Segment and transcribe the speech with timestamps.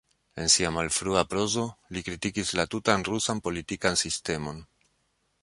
[0.43, 1.65] En sia malfrua prozo,
[1.97, 4.65] li kritikis la tutan rusan politikan sistemon.